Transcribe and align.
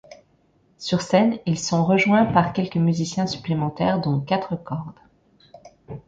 Sur 0.79 1.01
scène, 1.03 1.37
ils 1.45 1.59
sont 1.59 1.85
rejoints 1.85 2.25
par 2.25 2.53
quelques 2.53 2.77
musiciens 2.77 3.27
supplémentaires, 3.27 4.01
dont 4.01 4.19
quatre 4.19 4.55
cordes. 4.55 4.99